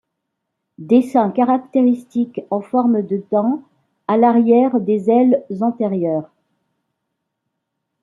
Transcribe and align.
Dessins 0.79 1.29
caractéristiques 1.31 2.41
en 2.49 2.59
forme 2.61 3.03
de 3.03 3.23
dents 3.29 3.61
à 4.07 4.17
l'arrière 4.17 4.79
des 4.79 5.11
ailes 5.11 5.45
antérieures. 5.61 6.31